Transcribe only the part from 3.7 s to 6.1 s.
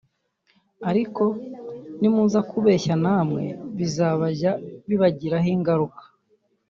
bizajya bibagiraho ingaruka